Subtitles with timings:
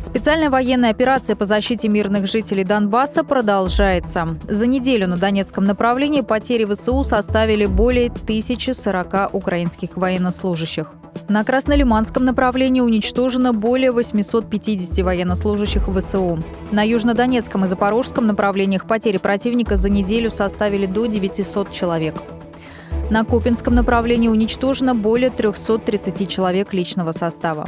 [0.00, 4.38] Специальная военная операция по защите мирных жителей Донбасса продолжается.
[4.48, 10.92] За неделю на Донецком направлении потери ВСУ составили более 1040 украинских военнослужащих.
[11.28, 16.38] На Краснолиманском направлении уничтожено более 850 военнослужащих ВСУ.
[16.70, 22.14] На Южнодонецком и Запорожском направлениях потери противника за неделю составили до 900 человек.
[23.10, 27.66] На Купинском направлении уничтожено более 330 человек личного состава.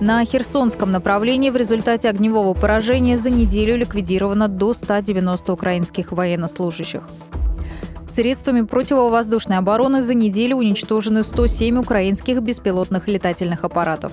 [0.00, 7.02] На Херсонском направлении в результате огневого поражения за неделю ликвидировано до 190 украинских военнослужащих.
[8.08, 14.12] Средствами противовоздушной обороны за неделю уничтожены 107 украинских беспилотных летательных аппаратов.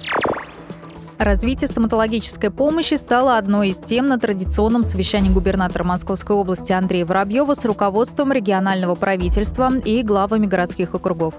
[1.20, 7.56] Развитие стоматологической помощи стало одной из тем на традиционном совещании губернатора Московской области Андрея Воробьева
[7.56, 11.34] с руководством регионального правительства и главами городских округов.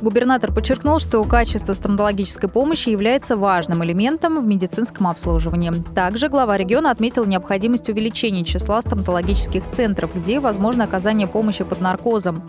[0.00, 5.72] Губернатор подчеркнул, что качество стоматологической помощи является важным элементом в медицинском обслуживании.
[5.94, 12.42] Также глава региона отметил необходимость увеличения числа стоматологических центров, где возможно оказание помощи под наркозом.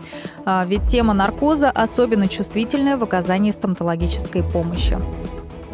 [0.44, 4.98] А ведь тема наркоза особенно чувствительная в оказании стоматологической помощи.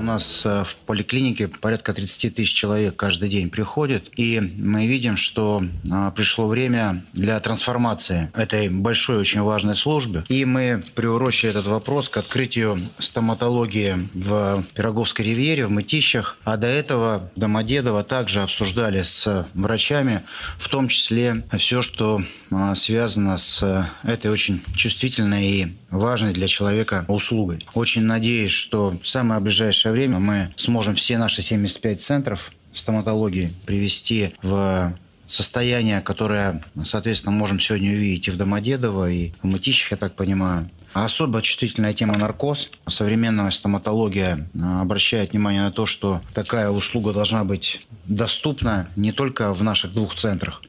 [0.01, 5.19] У нас э, в поликлинике порядка 30 тысяч человек каждый день приходит, и мы видим,
[5.19, 5.63] что
[5.93, 10.25] а, пришло время для трансформации этой большой, очень важной службы.
[10.31, 16.39] И мы приурочили этот вопрос к открытию стоматологии в Пироговской ривьере, в Мытищах.
[16.45, 20.23] А до этого Домодедово также обсуждали с врачами,
[20.57, 26.47] в том числе все, что а, связано с э, этой очень чувствительной и важной для
[26.47, 27.67] человека услугой.
[27.75, 34.95] Очень надеюсь, что самое ближайшее время мы сможем все наши 75 центров стоматологии привести в
[35.27, 40.69] состояние, которое, соответственно, можем сегодня увидеть и в Домодедово, и в Мытищах, я так понимаю.
[40.93, 42.69] А особо чувствительная тема наркоз.
[42.87, 49.55] Современная стоматология а, обращает внимание на то, что такая услуга должна быть доступна не только
[49.55, 50.63] в наших двух центрах,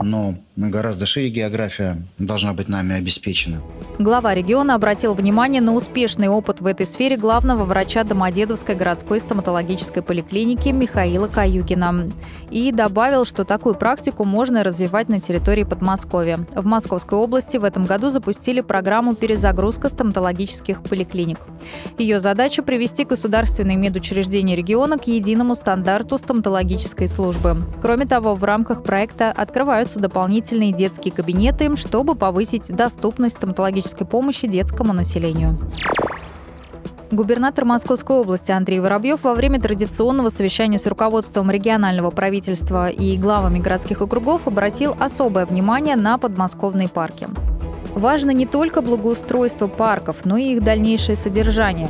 [0.00, 3.62] но гораздо шире география должна быть нами обеспечена.
[3.98, 10.02] Глава региона обратил внимание на успешный опыт в этой сфере главного врача Домодедовской городской стоматологической
[10.02, 12.12] поликлиники Михаила Каюгина.
[12.50, 16.46] И добавил, что такую практику можно развивать на территории Подмосковья.
[16.54, 21.38] В Московской области в этом году запустили программу перезагрузка стоматологических поликлиник.
[21.98, 26.18] Ее задача– привести государственные медучреждения региона к единому стандарту
[26.84, 27.62] стоматологической службы.
[27.80, 34.92] Кроме того, в рамках проекта открываются дополнительные детские кабинеты, чтобы повысить доступность стоматологической помощи детскому
[34.92, 35.58] населению.
[37.10, 43.60] Губернатор Московской области Андрей Воробьев во время традиционного совещания с руководством регионального правительства и главами
[43.60, 47.28] городских округов обратил особое внимание на подмосковные парки.
[47.94, 51.88] Важно не только благоустройство парков, но и их дальнейшее содержание.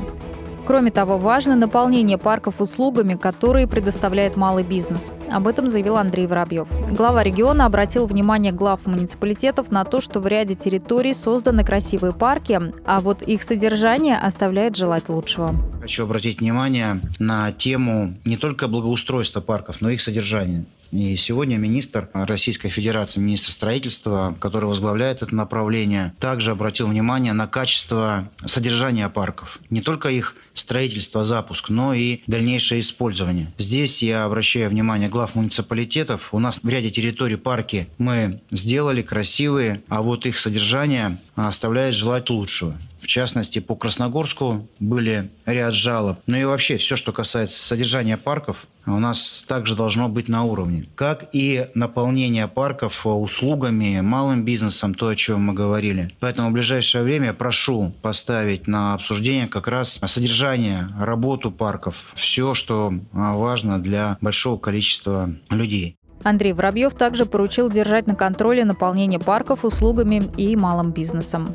[0.67, 5.13] Кроме того, важно наполнение парков услугами, которые предоставляет малый бизнес.
[5.31, 6.69] Об этом заявил Андрей Воробьев.
[6.91, 12.61] Глава региона обратил внимание глав муниципалитетов на то, что в ряде территорий созданы красивые парки,
[12.87, 15.55] а вот их содержание оставляет желать лучшего.
[15.81, 20.65] Хочу обратить внимание на тему не только благоустройства парков, но и их содержания.
[20.95, 27.49] И сегодня министр Российской Федерации, министр строительства, который возглавляет это направление, также обратил внимание на
[27.49, 29.59] качество содержания парков.
[29.71, 33.53] Не только их строительство, запуск, но и дальнейшее использование.
[33.59, 36.33] Здесь я обращаю внимание глав муниципалитетов.
[36.33, 42.31] У нас в ряде территорий парки мы сделали красивые, а вот их содержание оставляет желать
[42.31, 42.77] лучшего.
[43.05, 46.21] В частности, по Красногорску были ряд жалоб.
[46.27, 50.89] Ну и вообще, все, что касается содержания парков, у нас также должно быть на уровне.
[50.95, 56.15] Как и наполнение парков услугами, малым бизнесом, то, о чем мы говорили.
[56.19, 62.95] Поэтому в ближайшее время прошу поставить на обсуждение как раз содержание, работу парков, все, что
[63.13, 65.99] а, важно для большого количества людей.
[66.23, 71.55] Андрей Воробьев также поручил держать на контроле наполнение парков услугами и малым бизнесом.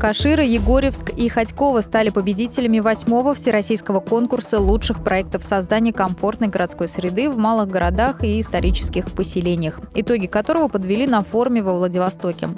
[0.00, 7.28] Кашира, Егорьевск и Ходьково стали победителями восьмого всероссийского конкурса лучших проектов создания комфортной городской среды
[7.28, 12.48] в малых городах и исторических поселениях, итоги которого подвели на форуме во Владивостоке.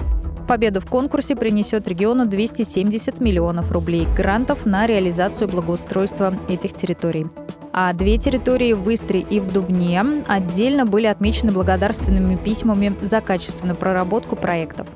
[0.47, 7.27] Победа в конкурсе принесет региону 270 миллионов рублей грантов на реализацию благоустройства этих территорий.
[7.73, 13.77] А две территории в Истре и в Дубне отдельно были отмечены благодарственными письмами за качественную
[13.77, 14.87] проработку проектов.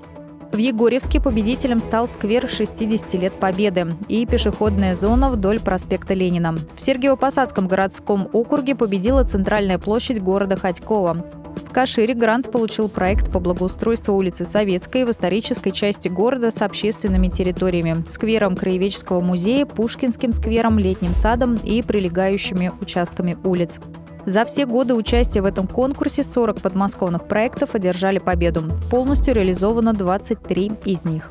[0.56, 6.54] В Егорьевске победителем стал сквер 60 лет Победы и пешеходная зона вдоль проспекта Ленина.
[6.54, 11.26] В Сергиево-Посадском городском округе победила центральная площадь города Ходькова.
[11.56, 17.28] В Кашире грант получил проект по благоустройству улицы Советской в исторической части города с общественными
[17.28, 23.78] территориями, сквером Краеведческого музея, Пушкинским сквером, летним садом и прилегающими участками улиц.
[24.26, 28.64] За все годы участия в этом конкурсе 40 подмосковных проектов одержали победу.
[28.90, 31.30] Полностью реализовано 23 из них.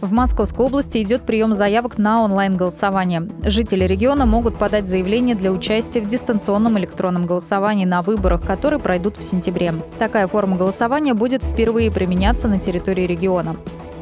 [0.00, 3.28] В Московской области идет прием заявок на онлайн-голосование.
[3.42, 9.18] Жители региона могут подать заявление для участия в дистанционном электронном голосовании на выборах, которые пройдут
[9.18, 9.74] в сентябре.
[9.98, 13.56] Такая форма голосования будет впервые применяться на территории региона.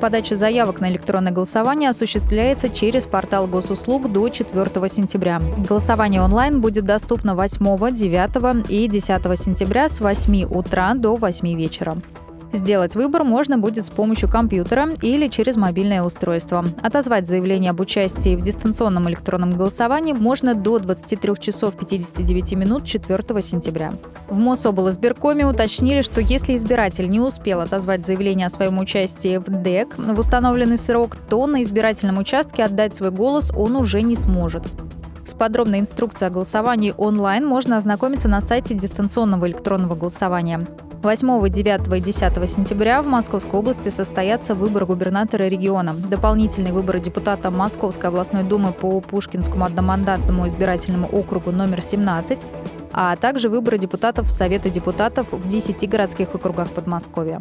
[0.05, 5.41] Подача заявок на электронное голосование осуществляется через портал госуслуг до 4 сентября.
[5.67, 11.97] Голосование онлайн будет доступно 8, 9 и 10 сентября с 8 утра до 8 вечера.
[12.55, 16.65] Сделать выбор можно будет с помощью компьютера или через мобильное устройство.
[16.83, 23.43] Отозвать заявление об участии в дистанционном электронном голосовании можно до 23 часов 59 минут 4
[23.43, 23.95] сентября.
[24.29, 29.99] В Мособлсберкоме уточнили, что если избиратель не успел отозвать заявление о своем участии в ДЭК
[29.99, 34.63] в установленный срок, то на избирательном участке отдать свой голос он уже не сможет.
[35.25, 40.67] С подробной инструкцией о голосовании онлайн можно ознакомиться на сайте дистанционного электронного голосования.
[41.05, 47.51] 8, 9 и 10 сентября в Московской области состоятся выборы губернатора региона, дополнительные выборы депутата
[47.51, 52.47] Московской областной думы по Пушкинскому одномандатному избирательному округу номер 17,
[52.95, 57.39] а также выборы депутатов Совета депутатов в 10 городских округах Подмосковья.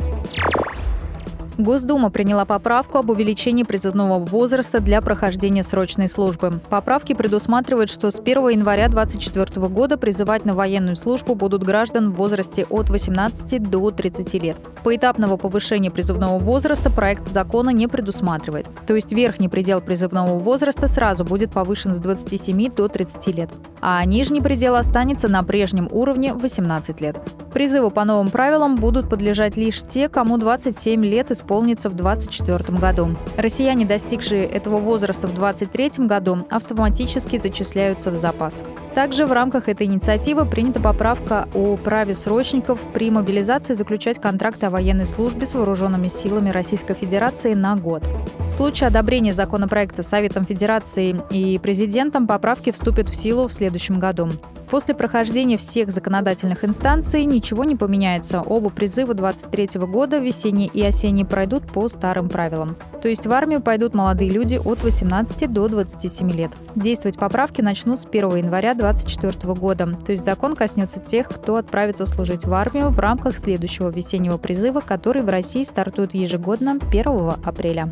[1.58, 6.60] Госдума приняла поправку об увеличении призывного возраста для прохождения срочной службы.
[6.70, 12.16] Поправки предусматривают, что с 1 января 2024 года призывать на военную службу будут граждан в
[12.16, 14.58] возрасте от 18 до 30 лет.
[14.84, 18.68] Поэтапного повышения призывного возраста проект закона не предусматривает.
[18.88, 23.50] То есть верхний предел призывного возраста сразу будет повышен с 27 до 30 лет,
[23.86, 27.20] а нижний предел останется на прежнем уровне 18 лет.
[27.54, 33.16] Призыву по новым правилам будут подлежать лишь те, кому 27 лет исполнится в 2024 году.
[33.38, 38.64] Россияне, достигшие этого возраста в 2023 году, автоматически зачисляются в запас.
[38.96, 44.70] Также в рамках этой инициативы принята поправка о праве срочников при мобилизации заключать контракты о
[44.70, 48.08] военной службе с вооруженными силами Российской Федерации на год.
[48.46, 54.30] В случае одобрения законопроекта Советом Федерации и президентом поправки вступят в силу в следующем году.
[54.70, 58.42] После прохождения всех законодательных инстанций ничего не поменяется.
[58.42, 62.76] Оба призыва 23 года, весенний и осенний, пройдут по старым правилам.
[63.02, 66.52] То есть в армию пойдут молодые люди от 18 до 27 лет.
[66.76, 69.98] Действовать поправки начнут с 1 января 2024 года.
[70.06, 74.82] То есть закон коснется тех, кто отправится служить в армию в рамках следующего весеннего призыва,
[74.82, 77.92] который в России стартует ежегодно 1 апреля.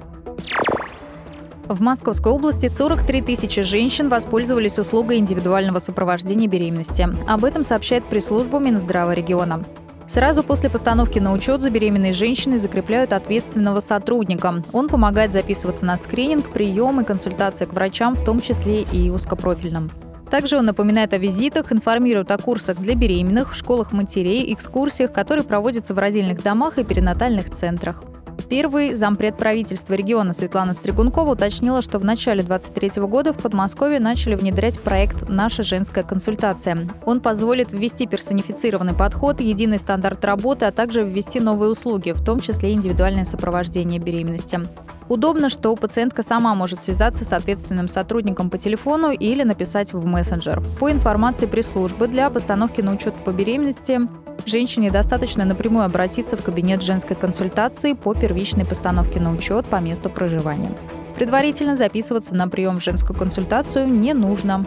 [1.72, 7.08] В Московской области 43 тысячи женщин воспользовались услугой индивидуального сопровождения беременности.
[7.30, 9.64] Об этом сообщает пресс-служба Минздрава региона.
[10.06, 14.62] Сразу после постановки на учет за беременной женщиной закрепляют ответственного сотрудника.
[14.74, 19.90] Он помогает записываться на скрининг, прием и консультации к врачам, в том числе и узкопрофильным.
[20.30, 25.94] Также он напоминает о визитах, информирует о курсах для беременных, школах матерей, экскурсиях, которые проводятся
[25.94, 28.04] в родильных домах и перинатальных центрах.
[28.50, 34.36] Первый зампред правительства региона Светлана Стригункова уточнила, что в начале 2023 года в Подмосковье начали
[34.36, 36.88] внедрять проект «Наша женская консультация».
[37.06, 42.40] Он позволит ввести персонифицированный подход, единый стандарт работы, а также ввести новые услуги, в том
[42.40, 44.60] числе индивидуальное сопровождение беременности.
[45.12, 50.64] Удобно, что пациентка сама может связаться с ответственным сотрудником по телефону или написать в мессенджер.
[50.80, 54.00] По информации пресс-службы для постановки на учет по беременности
[54.46, 60.10] женщине достаточно напрямую обратиться в кабинет женской консультации по первичной постановке на учет по месту
[60.10, 60.72] проживания.
[61.18, 64.66] Предварительно записываться на прием в женскую консультацию не нужно.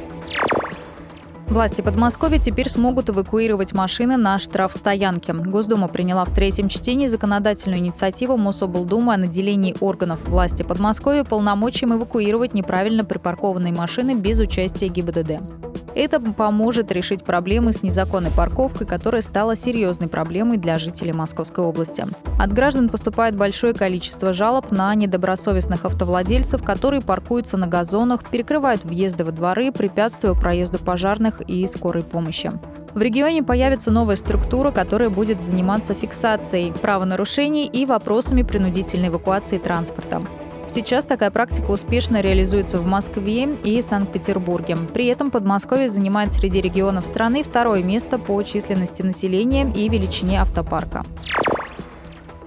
[1.49, 5.35] Власти Подмосковья теперь смогут эвакуировать машины на штрафстоянке.
[5.35, 12.55] Госдума приняла в третьем чтении законодательную инициативу Мособлдумы о наделении органов власти Подмосковья полномочием эвакуировать
[12.55, 15.74] неправильно припаркованные машины без участия ГИБДД.
[15.95, 22.05] Это поможет решить проблемы с незаконной парковкой, которая стала серьезной проблемой для жителей Московской области.
[22.39, 29.25] От граждан поступает большое количество жалоб на недобросовестных автовладельцев, которые паркуются на газонах, перекрывают въезды
[29.25, 32.51] во дворы, препятствуя проезду пожарных и скорой помощи.
[32.95, 40.23] В регионе появится новая структура, которая будет заниматься фиксацией правонарушений и вопросами принудительной эвакуации транспорта.
[40.69, 44.77] Сейчас такая практика успешно реализуется в Москве и Санкт-Петербурге.
[44.93, 51.05] При этом Подмосковье занимает среди регионов страны второе место по численности населения и величине автопарка.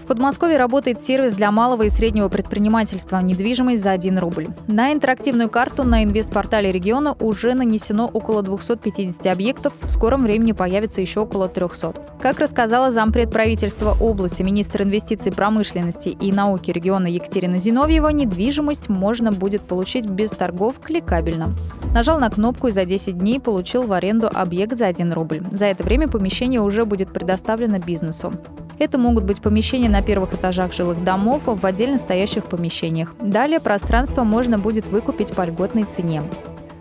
[0.07, 4.47] Подмосковье работает сервис для малого и среднего предпринимательства «Недвижимость за 1 рубль».
[4.67, 11.01] На интерактивную карту на инвестпортале региона уже нанесено около 250 объектов, в скором времени появится
[11.01, 11.93] еще около 300.
[12.21, 19.33] Как рассказала зампред правительства области, министр инвестиций промышленности и науки региона Екатерина Зиновьева, недвижимость можно
[19.33, 21.53] будет получить без торгов кликабельно.
[21.93, 25.41] Нажал на кнопку и за 10 дней получил в аренду объект за 1 рубль.
[25.51, 28.31] За это время помещение уже будет предоставлено бизнесу.
[28.79, 33.15] Это могут быть помещения на первых этажах жилых домов в отдельно стоящих помещениях.
[33.19, 36.23] Далее пространство можно будет выкупить по льготной цене.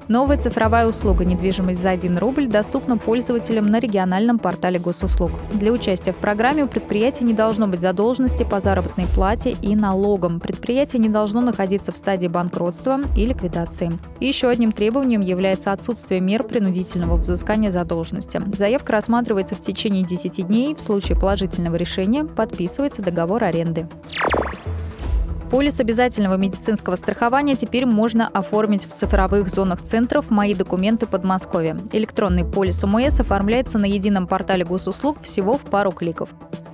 [0.08, 5.32] Новая цифровая услуга «Недвижимость за 1 рубль» доступна пользователям на региональном портале госуслуг.
[5.52, 10.38] Для участия в программе у предприятия не должно быть задолженности по заработной плате и налогам.
[10.38, 13.98] Предприятие не должно находиться в стадии банкротства и ликвидации.
[14.20, 18.40] еще одним требованием является отсутствие мер принудительного взыскания задолженности.
[18.56, 20.76] Заявка рассматривается в течение 10 дней.
[20.76, 23.88] В случае положительного решения подписывается договор аренды.
[25.50, 31.78] Полис обязательного медицинского страхования теперь можно оформить в цифровых зонах центров «Мои документы Подмосковья».
[31.92, 36.30] Электронный полис ОМС оформляется на едином портале госуслуг всего в пару кликов.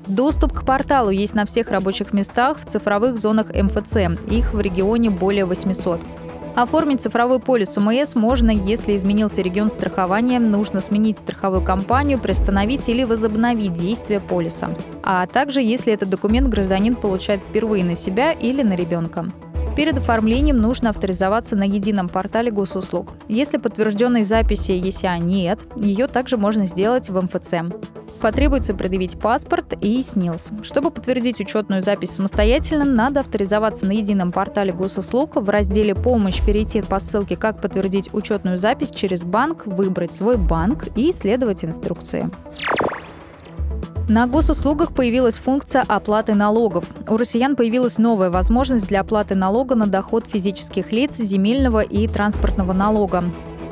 [0.06, 3.96] Доступ к порталу есть на всех рабочих местах в цифровых зонах МФЦ.
[4.30, 6.00] Их в регионе более 800.
[6.54, 13.04] Оформить цифровой полис ОМС можно, если изменился регион страхования, нужно сменить страховую компанию, приостановить или
[13.04, 14.76] возобновить действие полиса.
[15.02, 19.26] А также, если этот документ гражданин получает впервые на себя или на ребенка.
[19.76, 23.12] Перед оформлением нужно авторизоваться на едином портале госуслуг.
[23.28, 27.54] Если подтвержденной записи ЕСЯ нет, ее также можно сделать в МФЦ.
[28.20, 30.50] Потребуется предъявить паспорт и СНИЛС.
[30.62, 36.82] Чтобы подтвердить учетную запись самостоятельно, надо авторизоваться на едином портале госуслуг, в разделе «Помощь» перейти
[36.82, 42.30] по ссылке «Как подтвердить учетную запись через банк», выбрать свой банк и следовать инструкции.
[44.08, 46.84] На госуслугах появилась функция оплаты налогов.
[47.08, 52.72] У россиян появилась новая возможность для оплаты налога на доход физических лиц, земельного и транспортного
[52.72, 53.24] налога,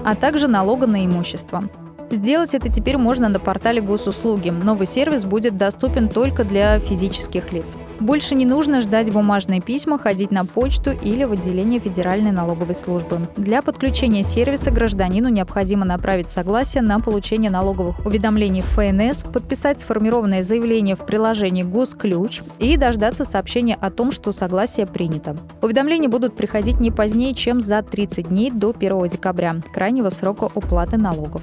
[0.05, 1.65] а также налога на имущество.
[2.11, 4.51] Сделать это теперь можно на портале госуслуги.
[4.51, 7.77] Новый сервис будет доступен только для физических лиц.
[8.01, 13.29] Больше не нужно ждать бумажные письма, ходить на почту или в отделение Федеральной налоговой службы.
[13.37, 20.43] Для подключения сервиса гражданину необходимо направить согласие на получение налоговых уведомлений в ФНС, подписать сформированное
[20.43, 25.37] заявление в приложении «Госключ» и дождаться сообщения о том, что согласие принято.
[25.61, 30.97] Уведомления будут приходить не позднее, чем за 30 дней до 1 декабря, крайнего срока уплаты
[30.97, 31.43] налогов.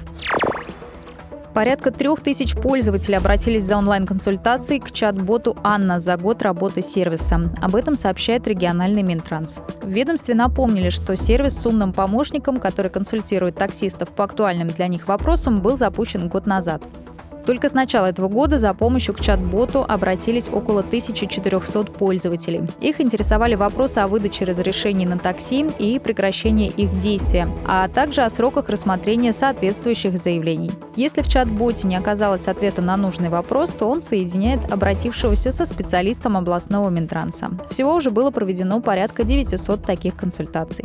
[1.57, 7.51] Порядка трех тысяч пользователей обратились за онлайн-консультацией к чат-боту «Анна» за год работы сервиса.
[7.59, 9.59] Об этом сообщает региональный Минтранс.
[9.81, 15.07] В ведомстве напомнили, что сервис с умным помощником, который консультирует таксистов по актуальным для них
[15.07, 16.83] вопросам, был запущен год назад.
[17.47, 22.63] Только с начала этого года за помощью к чат-боту обратились около 1400 пользователей.
[22.81, 28.29] Их интересовали вопросы о выдаче разрешений на такси и прекращении их действия, а также о
[28.29, 30.71] сроках рассмотрения соответствующих заявлений.
[30.97, 36.35] Если в чат-боте не оказалось ответа на нужный вопрос, то он соединяет обратившегося со специалистом
[36.35, 37.51] областного Минтранса.
[37.69, 40.83] Всего уже было проведено порядка 900 таких консультаций.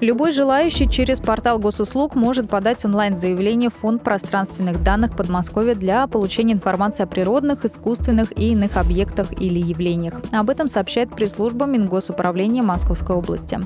[0.00, 6.54] Любой желающий через портал госуслуг может подать онлайн-заявление в Фонд пространственных данных Подмосковья для получения
[6.54, 10.14] информации о природных, искусственных и иных объектах или явлениях.
[10.32, 13.60] Об этом сообщает пресс-служба Мингосуправления Московской области.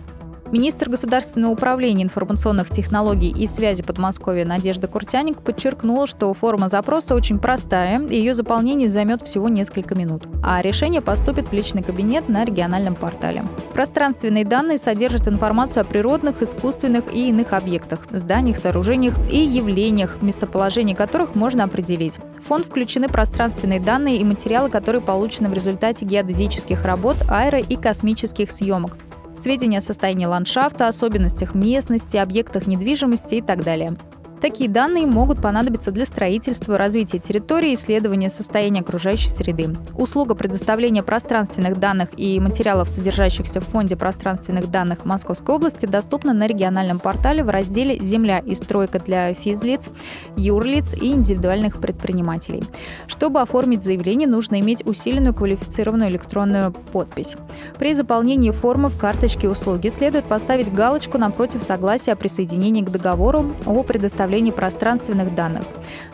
[0.55, 7.41] Министр государственного управления информационных технологий и связи Подмосковья Надежда Куртяник подчеркнула, что форма запроса очень
[7.41, 12.45] простая, и ее заполнение займет всего несколько минут, а решение поступит в личный кабинет на
[12.45, 13.45] региональном портале.
[13.73, 20.95] Пространственные данные содержат информацию о природных, искусственных и иных объектах, зданиях, сооружениях и явлениях, местоположение
[20.95, 22.21] которых можно определить.
[22.41, 27.75] В фонд включены пространственные данные и материалы, которые получены в результате геодезических работ, аэро- и
[27.75, 28.97] космических съемок,
[29.39, 33.97] сведения о состоянии ландшафта, особенностях местности, объектах недвижимости и так далее.
[34.45, 39.71] Такие данные могут понадобиться для строительства, развития территории, исследования состояния окружающей среды.
[39.97, 46.47] Услуга предоставления пространственных данных и материалов, содержащихся в Фонде пространственных данных Московской области, доступна на
[46.47, 49.89] региональном портале в разделе «Земля и стройка для физлиц,
[50.37, 52.65] юрлиц и индивидуальных предпринимателей».
[53.07, 57.37] Чтобы оформить заявление, нужно иметь усиленную квалифицированную электронную подпись.
[57.79, 63.51] При заполнении формы в карточке услуги следует поставить галочку напротив согласия о присоединении к договору
[63.65, 65.63] о предоставлении предоставлении пространственных данных.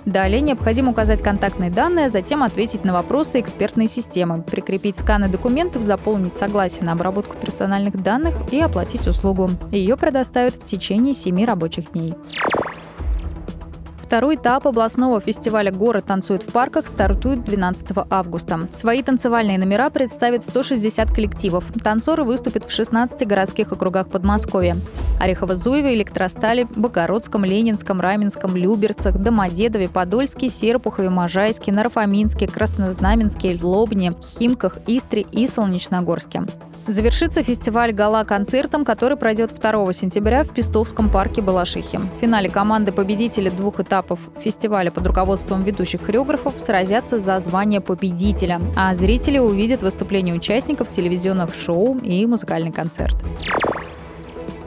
[0.04, 5.82] Далее необходимо указать контактные данные, а затем ответить на вопросы экспертной системы, прикрепить сканы документов,
[5.82, 9.50] заполнить согласие на обработку персональных данных и оплатить услугу.
[9.72, 12.14] Ее предоставят в течение 7 рабочих дней
[14.10, 18.68] Второй этап областного фестиваля «Город танцует в парках» стартует 12 августа.
[18.72, 21.64] Свои танцевальные номера представят 160 коллективов.
[21.84, 24.76] Танцоры выступят в 16 городских округах Подмосковья.
[25.20, 35.24] Орехово-Зуеве, Электростале, Богородском, Ленинском, Раменском, Люберцах, Домодедове, Подольске, Серпухове, Можайске, Нарфоминске, Краснознаменске, Лобне, Химках, Истре
[35.30, 36.46] и Солнечногорске.
[36.90, 41.98] Завершится фестиваль «Гала» концертом, который пройдет 2 сентября в Пестовском парке Балашихи.
[41.98, 48.60] В финале команды победителей двух этапов фестиваля под руководством ведущих хореографов сразятся за звание победителя,
[48.76, 53.14] а зрители увидят выступления участников телевизионных шоу и музыкальный концерт.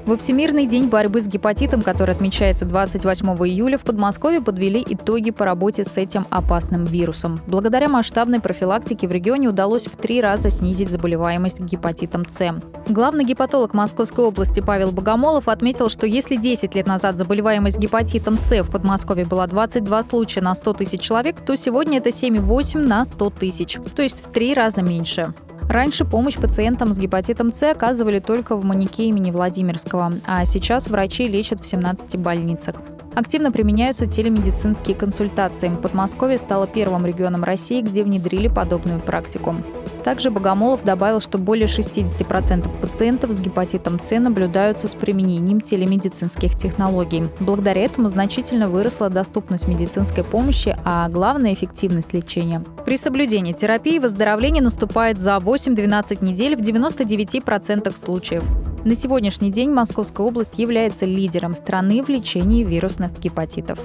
[0.06, 5.46] Во Всемирный день борьбы с гепатитом, который отмечается 28 июля, в Подмосковье подвели итоги по
[5.46, 7.40] работе с этим опасным вирусом.
[7.48, 12.54] Благодаря масштабной профилактике в регионе удалось в три раза снизить заболеваемость гепатитом С.
[12.90, 18.62] Главный гепатолог Московской области Павел Богомолов отметил, что если 10 лет назад заболеваемость гепатитом С
[18.62, 23.30] в Подмосковье была 22 случая на 100 тысяч человек, то сегодня это 7,8 на 100
[23.30, 25.34] тысяч, то есть в три раза меньше.
[25.74, 31.27] Раньше помощь пациентам с гепатитом С оказывали только в Манике имени Владимирского, а сейчас врачи
[31.27, 32.75] лечат в 17 больницах.
[33.15, 35.70] Активно применяются телемедицинские консультации.
[35.82, 39.55] Подмосковье стало первым регионом России, где внедрили подобную практику.
[40.03, 47.24] Также Богомолов добавил, что более 60% пациентов с гепатитом С наблюдаются с применением телемедицинских технологий.
[47.39, 52.63] Благодаря этому значительно выросла доступность медицинской помощи, а главное– эффективность лечения.
[52.86, 58.43] При соблюдении терапии выздоровление наступает за 8-12 недель в 99% случаев.
[58.86, 63.80] На сегодняшний день Московская область является лидером страны в лечении вирусных гепатитов.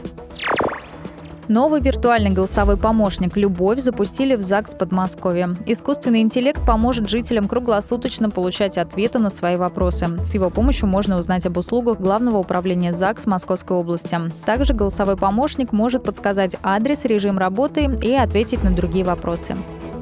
[1.46, 5.56] Новый виртуальный голосовой помощник «Любовь» запустили в ЗАГС Подмосковья.
[5.66, 10.08] Искусственный интеллект поможет жителям круглосуточно получать ответы на свои вопросы.
[10.24, 14.18] С его помощью можно узнать об услугах Главного управления ЗАГС Московской области.
[14.44, 19.56] Также голосовой помощник может подсказать адрес, режим работы и ответить на другие вопросы.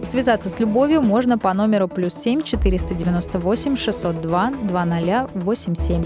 [0.07, 6.05] Связаться с любовью можно по номеру плюс 7 498 602 2087.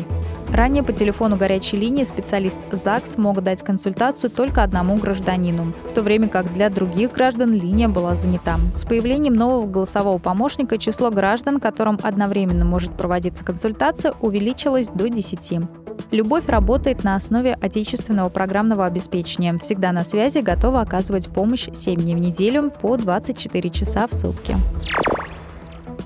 [0.52, 6.02] Ранее по телефону горячей линии специалист ЗАГС мог дать консультацию только одному гражданину, в то
[6.02, 8.58] время как для других граждан линия была занята.
[8.74, 15.60] С появлением нового голосового помощника число граждан, которым одновременно может проводиться консультация, увеличилось до 10.
[16.10, 19.58] Любовь работает на основе отечественного программного обеспечения.
[19.58, 24.56] Всегда на связи, готова оказывать помощь 7 дней в неделю по 24 часа в сутки.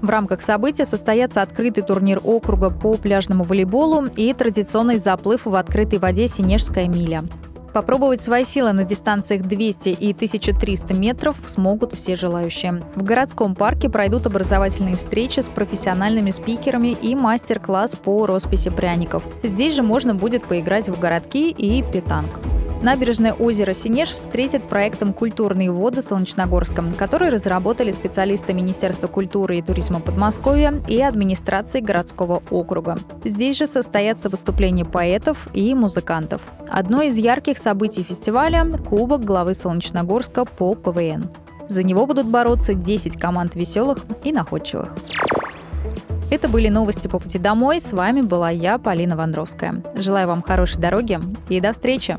[0.03, 5.99] В рамках события состоятся открытый турнир округа по пляжному волейболу и традиционный заплыв в открытой
[5.99, 7.25] воде «Синежская миля».
[7.75, 12.81] Попробовать свои силы на дистанциях 200 и 1300 метров смогут все желающие.
[12.95, 19.25] В городском парке пройдут образовательные встречи с профессиональными спикерами и мастер-класс по росписи пряников.
[19.43, 22.31] Здесь же можно будет поиграть в городки и питанг.
[22.85, 30.01] Набережное озеро Синеж встретит проектом «Культурные воды» Солнечногорском, который разработали специалисты Министерства культуры и туризма
[30.01, 32.99] Подмосковья и администрации городского округа.
[33.25, 36.43] Здесь же состоятся выступления поэтов и музыкантов.
[36.69, 41.31] Одно из ярких событий фестиваля– Кубок главы Солнечногорска по КВН.
[41.69, 44.95] За него будут бороться 10 команд веселых и находчивых.
[46.31, 47.81] Это были новости по пути домой.
[47.81, 49.83] С вами была я, Полина Вандровская.
[49.97, 51.19] Желаю вам хорошей дороги
[51.49, 52.19] и до встречи!